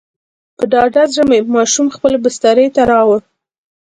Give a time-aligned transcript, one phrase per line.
[0.57, 3.19] په ډاډه زړه مې ماشوم خپلې بسترې ته راووړ.